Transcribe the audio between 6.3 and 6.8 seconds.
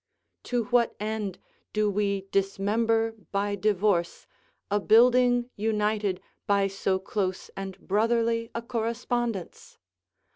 by